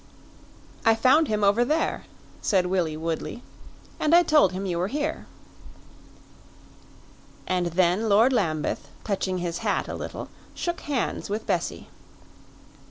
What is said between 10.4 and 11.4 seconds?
shook hands